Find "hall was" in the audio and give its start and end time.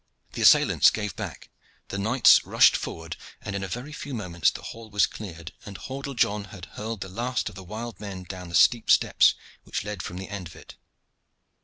4.63-5.05